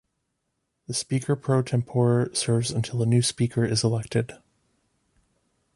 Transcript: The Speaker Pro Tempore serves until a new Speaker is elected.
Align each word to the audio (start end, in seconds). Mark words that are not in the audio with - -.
The 0.87 0.95
Speaker 0.95 1.35
Pro 1.35 1.61
Tempore 1.61 2.33
serves 2.33 2.71
until 2.71 3.03
a 3.03 3.05
new 3.05 3.21
Speaker 3.21 3.63
is 3.63 3.83
elected. 3.83 4.33